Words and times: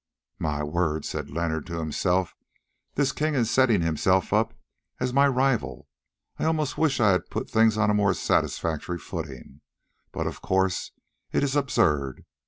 "My 0.39 0.63
word!" 0.63 1.05
said 1.05 1.29
Leonard 1.29 1.67
to 1.67 1.77
himself, 1.77 2.33
"this 2.95 3.11
king 3.11 3.35
is 3.35 3.51
setting 3.51 3.81
himself 3.81 4.33
up 4.33 4.55
as 4.99 5.13
my 5.13 5.27
rival. 5.27 5.87
I 6.39 6.45
almost 6.45 6.75
wish 6.75 6.99
I 6.99 7.11
had 7.11 7.29
put 7.29 7.51
things 7.51 7.77
on 7.77 7.91
a 7.91 7.93
more 7.93 8.15
satisfactory 8.15 8.97
footing; 8.97 9.61
but 10.11 10.25
of 10.25 10.41
course 10.41 10.91
it 11.31 11.43
is 11.43 11.55
absurd. 11.55 12.25